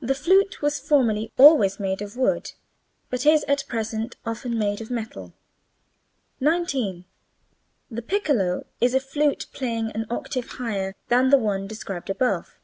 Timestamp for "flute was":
0.16-0.80